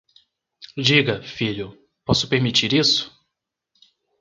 Diga, 0.79 1.21
filho, 1.21 1.77
posso 2.03 2.27
permitir 2.27 2.73
isso? 2.73 3.15